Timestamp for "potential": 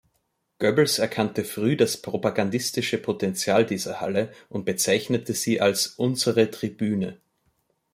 2.97-3.67